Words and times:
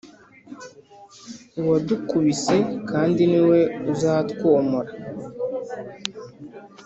Uwadukubise 1.59 2.55
kandi 2.89 3.21
Ni 3.31 3.41
we 3.49 3.59
uzatwomora 3.91 4.91